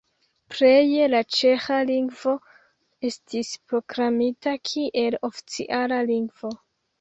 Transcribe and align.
Pleje 0.51 1.09
la 1.09 1.19
ĉeĥa 1.39 1.77
lingvo 1.89 2.33
estis 3.09 3.51
proklamita 3.73 4.55
kiel 4.71 5.19
oficiala 5.31 6.01
lingvo. 6.11 6.53